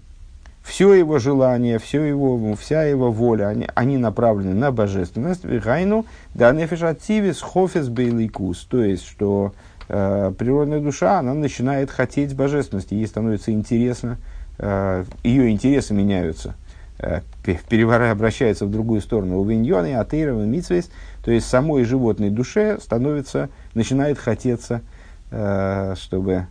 [0.69, 5.47] все его желание, все его, вся его воля, они, они направлены на божественность.
[5.47, 6.05] Гайну
[6.35, 8.65] да нефешативис хофес бейликус.
[8.65, 9.55] То есть, что
[9.89, 14.19] э, природная душа, она начинает хотеть божественности, ей становится интересно,
[14.59, 16.55] э, ее интересы меняются,
[16.99, 19.39] э, переворы обращаются в другую сторону.
[19.41, 20.91] У виньоны, атеирова, митсвейс,
[21.25, 24.83] то есть самой животной душе становится, начинает хотеться,
[25.31, 26.47] э, чтобы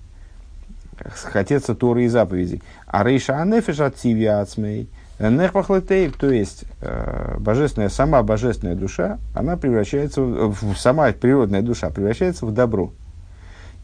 [1.05, 2.61] хотеться Торы и заповедей.
[2.85, 10.21] А рейша анефиш от ацмей, нехпахлетейв, то есть э, божественная, сама божественная душа, она превращается
[10.21, 12.93] в, сама природная душа превращается в добро.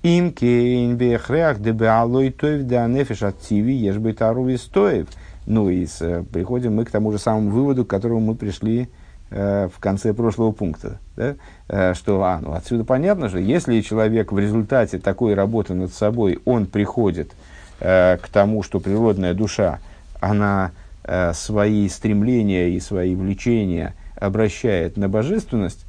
[0.03, 5.07] Им кейн бехреах дебеалой тоев да нефиш от тиви ешбы тару стоев.
[5.45, 8.89] Ну и с, э, приходим мы к тому же самому выводу, к которому мы пришли
[9.29, 10.99] в конце прошлого пункта.
[11.15, 11.35] Да?
[11.67, 16.39] Э, что а, ну, отсюда понятно, что если человек в результате такой работы над собой,
[16.45, 17.31] он приходит
[17.79, 19.79] э, к тому, что природная душа,
[20.19, 20.71] она
[21.05, 25.85] Э, свои стремления и свои влечения обращает на божественность,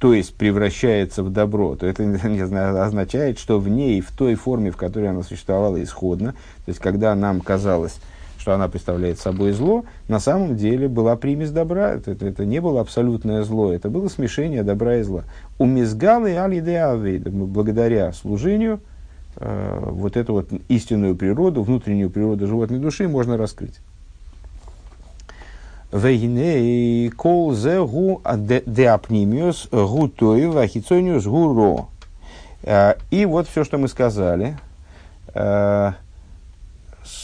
[0.00, 4.34] то есть превращается в добро, то это не знаю, означает, что в ней, в той
[4.34, 8.00] форме, в которой она существовала исходно, то есть когда нам казалось,
[8.46, 11.94] что она представляет собой зло, на самом деле была примесь добра.
[11.94, 15.24] Это, это, это не было абсолютное зло, это было смешение добра и зла.
[15.58, 18.78] У мизгалы алидеавей, благодаря служению,
[19.34, 23.80] э, вот эту вот истинную природу, внутреннюю природу животной души можно раскрыть.
[25.90, 31.88] Вейне кол зе гу деапнимиус гу тоев ахицониус гу ро.
[32.62, 34.56] А, и вот все, что мы сказали,
[35.34, 35.94] а,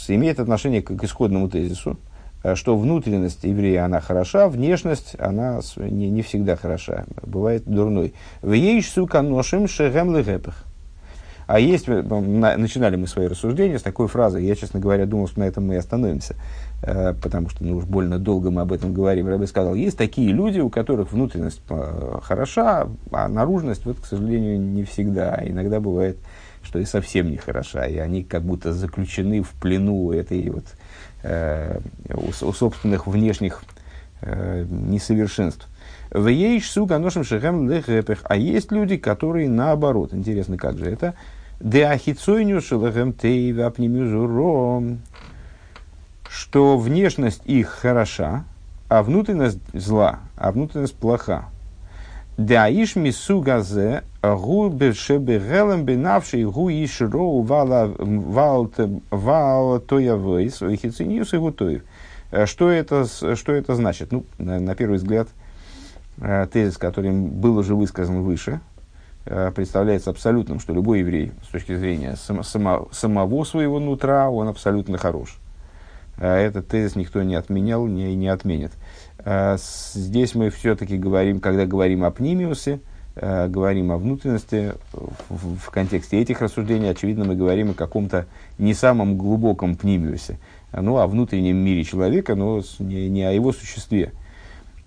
[0.09, 1.99] имеет отношение к, исходному тезису,
[2.43, 8.15] а, что внутренность еврея, она хороша, внешность, она не, не всегда хороша, бывает дурной.
[8.41, 10.65] В сука ношим шегем легепах.
[11.47, 15.41] А есть, э, начинали мы свои рассуждения с такой фразы, я, честно говоря, думал, что
[15.41, 16.37] на этом мы и остановимся,
[16.83, 19.29] э, потому что ну, уж больно долго мы об этом говорим.
[19.29, 24.61] Рэбби сказал, есть такие люди, у которых внутренность э, хороша, а наружность, вот, к сожалению,
[24.61, 25.41] не всегда.
[25.45, 26.17] Иногда бывает,
[26.65, 30.65] что и совсем не хороша, и они как будто заключены в плену этой вот
[31.23, 31.79] э,
[32.13, 33.63] у, у собственных внешних
[34.21, 35.69] э, несовершенств.
[36.11, 38.21] В ейш суга ношим шехем лехепех.
[38.25, 40.13] А есть люди, которые наоборот.
[40.13, 41.15] Интересно, как же это?
[41.61, 45.01] Деахицойню шелехем тейва пнемюзуром,
[46.29, 48.45] что внешность их хороша,
[48.89, 51.49] а внутренность зла, а внутренность плоха.
[52.47, 57.95] Даиш мису газе гу бешебегелем бенавший гу вала
[59.11, 61.83] вал тоявейс хициньюс и гутоев.
[62.47, 64.13] Что это, что это значит?
[64.13, 65.29] Ну, на, на первый взгляд,
[66.19, 68.61] э, тезис, который был уже высказан выше–
[69.25, 74.49] Э, представляется абсолютным, что любой еврей с точки зрения само, само, самого своего нутра, он
[74.49, 75.39] абсолютно хорош.
[76.19, 78.73] Э, этот тезис никто не отменял, не, не отменит.
[79.25, 82.81] Э, здесь мы все-таки говорим, когда говорим о пнимиусе,
[83.15, 84.73] говорим о внутренности,
[85.29, 88.25] в, в контексте этих рассуждений, очевидно, мы говорим о каком-то
[88.57, 90.39] не самом глубоком пнимиусе,
[90.73, 94.13] ну, о внутреннем мире человека, но не, о его существе.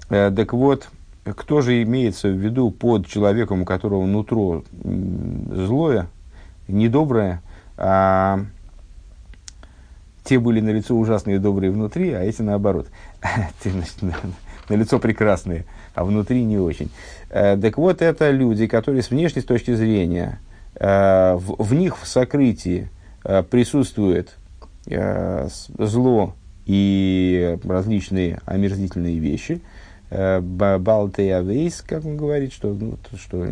[0.09, 0.89] Так вот,
[1.23, 6.07] кто же имеется в виду под человеком, у которого нутро злое,
[6.67, 7.43] недоброе,
[7.77, 8.39] а
[10.23, 12.87] те были на лицо ужасные добрые внутри, а эти наоборот.
[14.69, 16.89] на лицо прекрасные, а внутри не очень.
[17.29, 20.39] Э, так вот, это люди, которые с внешней точки зрения,
[20.75, 22.89] э, в, них в сокрытии
[23.23, 24.35] э, присутствует
[25.79, 26.35] зло
[26.67, 29.61] и различные омерзительные вещи–
[30.09, 33.45] Э, Балтеявейс, как он говорит, что, ну, что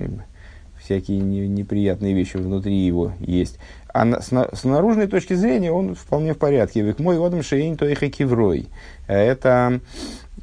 [0.79, 3.57] всякие не, неприятные вещи внутри его есть.
[3.93, 6.81] А на, с, на, с наружной точки зрения он вполне в порядке.
[6.81, 8.67] Век мой одам шейн то их киврой.
[9.07, 9.79] Это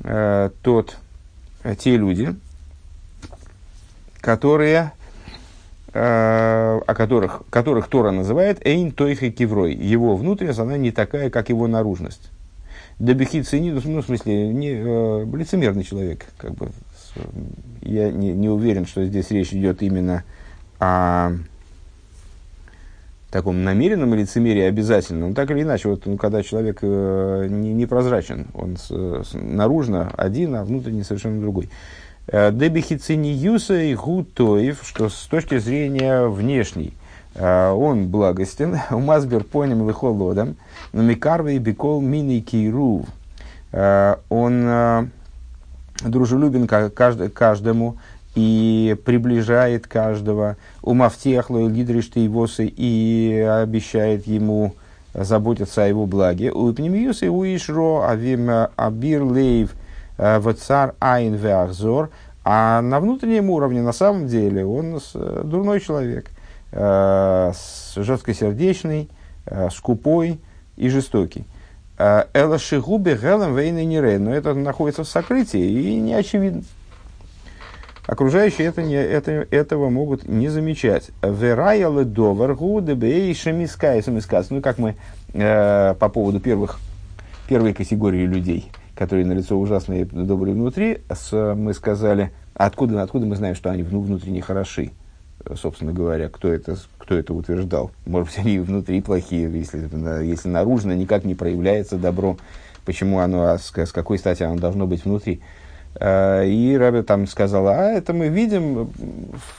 [0.04, 0.96] э, тот,
[1.64, 2.36] э, те люди,
[4.20, 4.92] которые,
[5.92, 9.74] э, о которых, которых Тора называет Эйн Тойха Киврой.
[9.74, 12.30] Его внутренность, она не такая, как его наружность.
[13.00, 16.26] Дебихит цинидус, ну, в смысле, не, э, лицемерный человек.
[16.36, 16.70] Как бы,
[17.82, 20.22] я не, не уверен, что здесь речь идет именно
[20.78, 21.32] о
[23.31, 25.29] таком намеренном лицемерии обязательно.
[25.29, 30.12] Но так или иначе, вот, ну, когда человек э, не, непрозрачен, он с, с, наружно
[30.16, 31.68] один, а внутренне совершенно другой.
[32.26, 36.95] Э, Дебихицини и гутоев, что с точки зрения внешней,
[37.35, 40.57] э, он благостен, умазбер поним выхолодом,
[40.93, 43.07] но Микарвей Бекол Мини Кейрув.
[43.72, 45.07] Э, он э,
[46.05, 47.97] дружелюбен каждому
[48.35, 50.57] и приближает каждого.
[50.83, 54.74] У Мафтехло Лидришты Ивосы и обещает ему
[55.14, 56.51] заботиться о его благе.
[56.53, 59.74] У Пнемиюса у Ишро Авим Абир Лейв
[60.18, 62.11] э, Вацар Айн Веахзор.
[62.45, 64.99] А на внутреннем уровне, на самом деле, он
[65.45, 66.31] дурной человек–
[66.72, 69.11] жесткосердечный,
[69.70, 70.41] скупой
[70.76, 71.45] и жестокий.
[71.99, 74.16] Эла шигубе гелем вейны нирей.
[74.18, 76.62] Но это находится в сокрытии и не очевидно.
[78.11, 81.12] Окружающие это не, это, этого могут не замечать.
[81.22, 84.02] Верая ледовар гудебей шамискай
[84.50, 84.96] Ну, как мы
[85.32, 86.80] э, по поводу первых,
[87.48, 93.26] первой категории людей, которые на лицо ужасные и добрые внутри, с, мы сказали, откуда, откуда
[93.26, 94.90] мы знаем, что они внутренне хороши
[95.54, 97.92] собственно говоря, кто это, кто это утверждал.
[98.06, 99.88] Может быть, они внутри плохие, если,
[100.24, 102.36] если наружно никак не проявляется добро,
[102.84, 105.40] почему оно, а с, с какой стати оно должно быть внутри.
[105.97, 108.91] А, и Раби там сказал, а это мы видим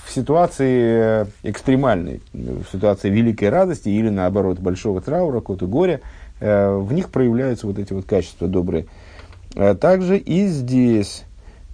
[0.06, 6.02] в ситуации экстремальной, в ситуации великой радости или наоборот большого траура, какого-то горя,
[6.40, 8.86] э, в них проявляются вот эти вот качества добрые.
[9.82, 11.24] Также и здесь,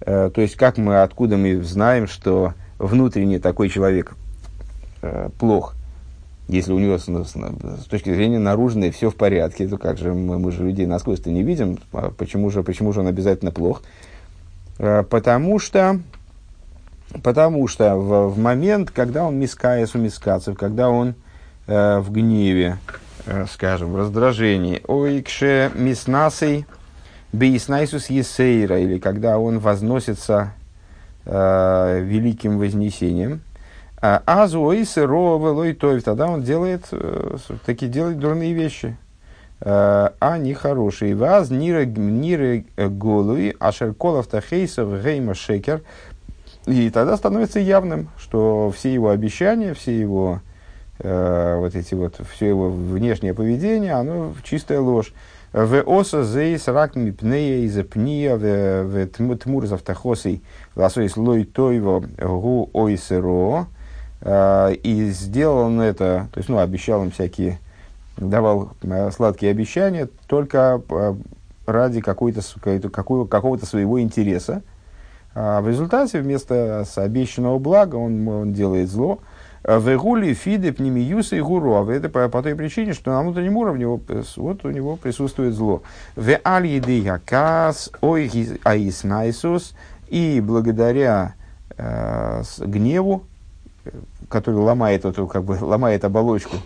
[0.02, 4.16] э, то есть как мы, откуда мы знаем, что внутренне такой человек
[5.02, 5.76] э, плох,
[6.48, 10.14] если у него с, с, с точки зрения наружной все в порядке, то как же
[10.14, 13.84] мы, мы же людей насквозь-то не видим, а почему же, почему же он обязательно плох?
[14.80, 16.00] Э, потому что,
[17.24, 21.16] потому что в, в момент, когда он мискаес у мискацев, когда он
[21.68, 22.78] э, в гневе,
[23.26, 26.66] э, скажем, в раздражении, ойкше миснасей
[27.34, 30.54] бейснайсус есейра, или когда он возносится
[31.26, 33.42] э, великим вознесением.
[34.00, 39.07] А азу и сырого тоев, тогда он делает, э, таки делает дурные вещи, э,
[39.60, 41.16] а не хорошие.
[41.16, 45.82] Ваз ниры ниры голуи, ашерколов тахейсов гейма шекер.
[46.68, 50.42] И тогда становится явным, что все его обещания, все его
[51.00, 55.14] э, вот эти вот, все его внешнее поведение, оно чистая ложь.
[55.54, 60.44] В оса зейс рак мипнея из пния в тмур завтахосей
[60.76, 63.68] ласоис лой тойво гу ойсеро.
[64.22, 67.60] А, и сделал он это, то есть, ну, обещал им всякие,
[68.18, 71.18] давал а, сладкие обещания только а,
[71.66, 72.42] ради какого-то
[73.66, 74.62] своего интереса.
[75.36, 79.20] А в результате вместо обещанного блага он, он делает зло.
[79.64, 81.76] Вегули, фиды, пнемиюса и гуру.
[81.76, 85.84] А это по, по той причине, что на внутреннем уровне вот у него присутствует зло.
[86.16, 88.32] Ве аль еды якас, ой
[88.64, 89.76] аиснайсус.
[90.08, 91.36] И благодаря
[91.78, 93.24] э, гневу,
[94.30, 96.58] который ломает, эту, как бы, ломает оболочку,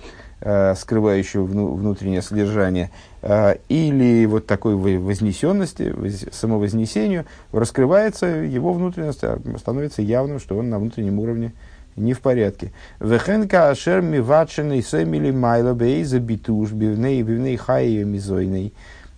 [0.41, 2.89] э, скрывающую вну, внутреннее содержание,
[3.21, 5.93] э, или вот такой вознесенности,
[6.31, 9.23] самовознесению, раскрывается его внутренность,
[9.59, 11.53] становится явным, что он на внутреннем уровне
[11.95, 12.71] не в порядке.
[12.99, 18.73] Вехенка ашер миваченый сэмили майла бейза битуш бивней бивней хайя мизойный.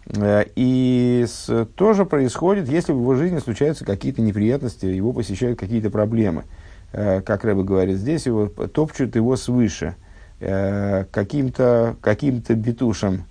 [0.07, 5.89] Э, и с, тоже происходит, если в его жизни случаются какие-то неприятности, его посещают какие-то
[5.89, 6.43] проблемы.
[6.91, 9.95] Как Рэбе говорит, здесь его топчут его свыше,
[10.43, 13.25] э, каким-то каким битушем,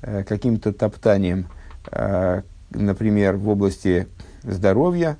[0.00, 1.46] каким-то топтанием,
[2.70, 4.08] например, в области
[4.42, 5.16] здоровья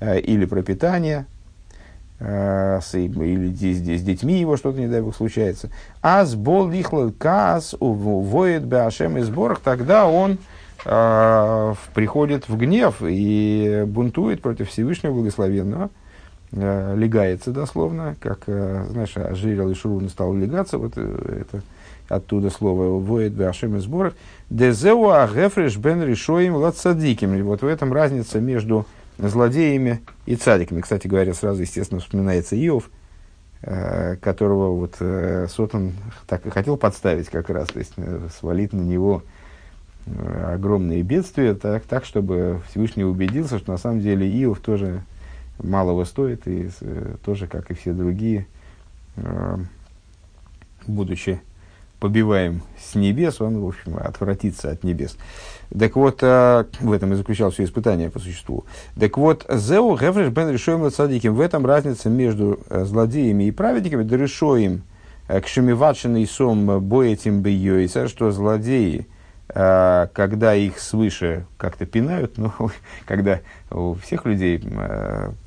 [0.00, 1.26] или пропитания,
[2.18, 5.68] Э, с, или с, с детьми его что-то, не дай бог, случается.
[6.00, 10.38] А с бол лихлал каас воет беашем и сборах, тогда он
[10.86, 15.90] э, приходит в гнев и бунтует против Всевышнего Благословенного,
[16.52, 21.62] э, легается дословно, как, э, знаешь, ожирел и Шурун стал легаться, вот э, это
[22.08, 24.14] оттуда слово воет беашем и сборах.
[24.48, 27.42] Дезеу агефреш бен решоим лацадиким.
[27.44, 28.86] Вот в этом разница между
[29.18, 30.80] злодеями и цадиками.
[30.80, 32.90] Кстати говоря, сразу, естественно, вспоминается Иов,
[33.60, 35.94] которого вот э, Сотан
[36.28, 37.94] так и хотел подставить как раз, то есть
[38.38, 39.22] свалить на него
[40.44, 45.02] огромные бедствия, так, так, чтобы Всевышний убедился, что на самом деле Иов тоже
[45.58, 46.70] малого стоит, и
[47.24, 48.46] тоже, как и все другие,
[50.86, 51.40] будучи
[52.00, 55.16] побиваем с небес, он, в общем, отвратится от небес.
[55.76, 58.64] Так вот, а, в этом и заключалось все испытание по существу.
[58.98, 61.34] Так вот, Зеу Гефреш бен решоем садиким.
[61.34, 64.02] В этом разница между э, злодеями и праведниками.
[64.02, 64.82] Да решоем
[65.28, 69.04] э, к шумиватшиной сом боетим бейойса, что злодеи, э,
[69.56, 72.52] когда их свыше как-то пинают, ну,
[73.06, 73.40] когда
[73.70, 74.62] у всех людей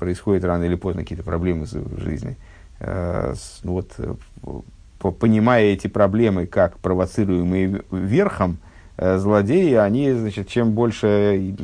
[0.00, 2.36] происходят рано или поздно какие-то проблемы в жизни,
[2.80, 3.92] ну, вот,
[5.20, 8.58] понимая эти проблемы как провоцируемые верхом,
[8.98, 11.54] злодеи, они, значит, чем больше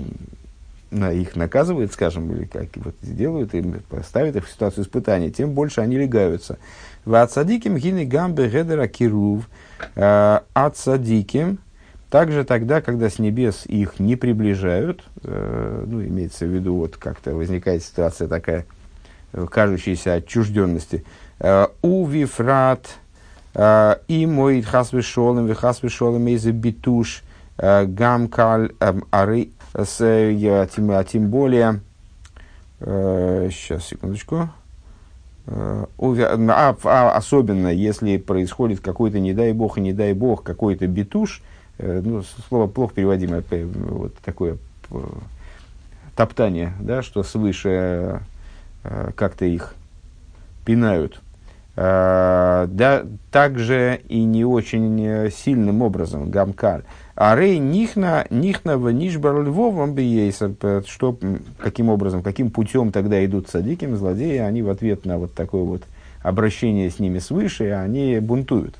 [0.93, 3.65] их наказывают, скажем, или как вот делают, и
[4.05, 6.59] ставят их в ситуацию испытания, тем больше они легаются.
[7.05, 9.49] В отсадиким гины гамбе гедера кирув
[9.97, 11.59] отсадиким
[12.17, 17.35] также тогда, когда с небес их не приближают, э, ну, имеется в виду, вот как-то
[17.35, 18.65] возникает ситуация такая,
[19.51, 21.05] кажущейся отчужденности,
[21.83, 22.87] У вифрат
[23.55, 27.23] и мой хасвишолем, вихасвишолем из битуш
[27.59, 28.73] гамкаль
[29.11, 31.81] ары, а тем более,
[32.81, 34.49] сейчас, секундочку,
[35.49, 35.87] а,
[36.83, 41.43] а, особенно если происходит какой-то, не дай бог, не дай бог, какой-то битуш,
[41.79, 44.59] ну, слово плохо переводимое, вот такое
[46.17, 48.23] топтание, да, что свыше
[48.83, 49.75] э, как-то их
[50.65, 51.21] пинают.
[51.77, 56.83] Э, да, также и не очень э, сильным образом, гамкаль.
[57.17, 59.95] Рей нихна, нихна в нишбар львовом
[60.87, 61.19] что,
[61.59, 65.83] каким образом, каким путем тогда идут садиким, злодеи, они в ответ на вот такое вот
[66.23, 68.75] обращение с ними свыше, они бунтуют,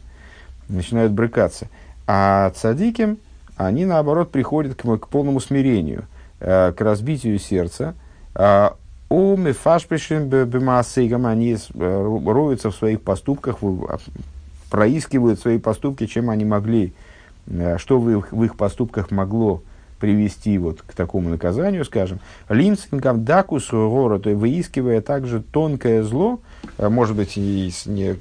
[0.69, 1.69] начинают брыкаться.
[2.07, 3.19] А цадиким,
[3.57, 6.05] они наоборот приходят к, к полному смирению–
[6.39, 7.95] Э, к разбитию сердца.
[8.35, 8.71] Э,
[9.09, 13.59] у мефашпишим бемаасейгам они э, роются в своих поступках,
[14.71, 16.93] проискивают свои поступки, чем они могли,
[17.79, 19.63] что в их, в их поступках могло
[19.99, 26.41] привести вот к такому наказанию, скажем, линцингам дакусу гора, то есть выискивая также тонкое зло,
[26.79, 27.39] может быть,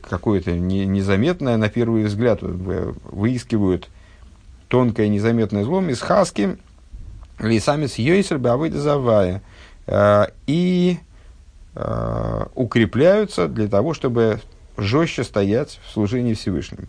[0.09, 3.89] какое-то не, незаметное на первый взгляд, выискивают
[4.67, 6.57] тонкое незаметное зло, мисхаским,
[7.39, 9.41] Лисамис Йойсер Бавыда.
[9.87, 10.97] Э, и
[11.75, 14.41] э, укрепляются для того, чтобы
[14.77, 16.87] жестче стоять в служении Всевышнему.